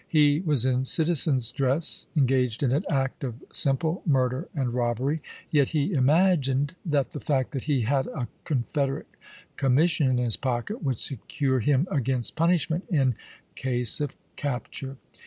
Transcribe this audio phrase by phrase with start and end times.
[0.09, 5.67] He was in citizen's dress, engaged in an act of simple murder and robbery, yet
[5.69, 9.05] he imagined that the fact that he had a Con federate
[9.57, 13.13] commission in his pocket would secure him against punishment in
[13.55, 14.97] case of capture.